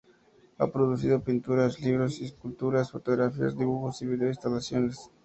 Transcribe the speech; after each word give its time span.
Ha 0.57 0.71
producido 0.71 1.21
pinturas, 1.23 1.79
libros, 1.79 2.21
esculturas, 2.21 2.89
fotografías, 2.89 3.55
dibujos 3.55 4.01
y 4.01 4.07
vídeo 4.07 4.29
instalaciones. 4.29 4.97